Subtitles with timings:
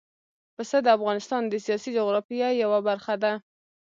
[0.55, 3.31] پسه د افغانستان د سیاسي جغرافیه یوه برخه ده.